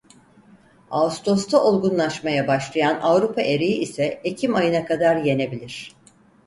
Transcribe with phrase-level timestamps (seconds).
[0.91, 5.93] Ağustosta olgunlaşmaya başlayan Avrupa eriği ise ekim ayına kadar yenebilir.